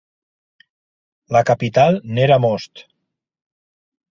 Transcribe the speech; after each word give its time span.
La 1.37 1.43
capital 1.49 1.99
n'era 2.15 2.41
Mons. 2.47 2.85